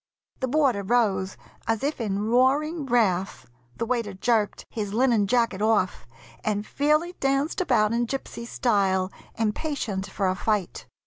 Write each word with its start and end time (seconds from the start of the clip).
The 0.39 0.47
boarder 0.47 0.81
rose 0.81 1.37
as 1.67 1.83
if 1.83 2.01
in 2.01 2.17
roaring 2.27 2.87
wrath, 2.87 3.45
The 3.77 3.85
waiter 3.85 4.15
jerked 4.15 4.65
his 4.71 4.95
linen 4.95 5.27
jacket 5.27 5.61
off 5.61 6.07
And 6.43 6.65
fairly 6.65 7.13
danced 7.19 7.61
about 7.61 7.93
in 7.93 8.07
gypsy 8.07 8.47
style, 8.47 9.11
Impatient 9.35 10.07
for 10.09 10.27
a 10.27 10.33
fight. 10.35 10.87